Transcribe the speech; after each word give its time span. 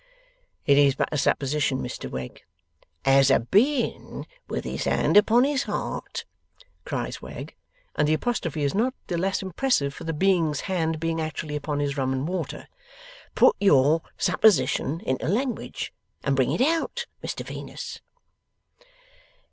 'It 0.65 0.79
is 0.79 0.95
but 0.95 1.07
a 1.11 1.15
supposition, 1.19 1.77
Mr 1.77 2.09
Wegg.' 2.09 2.41
'As 3.05 3.29
a 3.29 3.39
Being 3.41 4.25
with 4.47 4.63
his 4.63 4.85
hand 4.85 5.15
upon 5.15 5.43
his 5.43 5.65
heart,' 5.65 6.25
cries 6.85 7.21
Wegg; 7.21 7.53
and 7.95 8.07
the 8.07 8.15
apostrophe 8.15 8.63
is 8.63 8.73
not 8.73 8.95
the 9.05 9.17
less 9.19 9.43
impressive 9.43 9.93
for 9.93 10.03
the 10.05 10.11
Being's 10.13 10.61
hand 10.61 10.99
being 10.99 11.21
actually 11.21 11.55
upon 11.55 11.79
his 11.79 11.97
rum 11.97 12.13
and 12.13 12.27
water; 12.27 12.67
'put 13.35 13.55
your 13.59 14.01
supposition 14.17 15.01
into 15.01 15.27
language, 15.27 15.93
and 16.23 16.35
bring 16.35 16.51
it 16.51 16.61
out, 16.61 17.05
Mr 17.23 17.45
Venus! 17.45 18.01